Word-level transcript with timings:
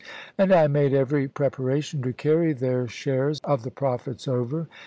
And 0.35 0.51
I 0.51 0.65
made 0.65 0.95
every 0.95 1.27
preparation 1.27 2.01
to 2.01 2.11
carry 2.11 2.53
their 2.53 2.87
shares 2.87 3.39
of 3.43 3.61
the 3.61 3.69
profits 3.69 4.27
over. 4.27 4.67